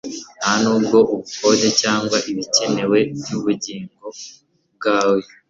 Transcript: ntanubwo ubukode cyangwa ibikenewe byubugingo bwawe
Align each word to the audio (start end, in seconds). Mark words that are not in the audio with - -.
ntanubwo 0.39 0.97
ubukode 1.13 1.67
cyangwa 1.81 2.17
ibikenewe 2.31 2.99
byubugingo 3.19 4.05
bwawe 4.75 5.23